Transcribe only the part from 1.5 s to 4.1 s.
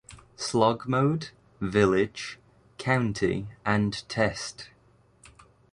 village, county and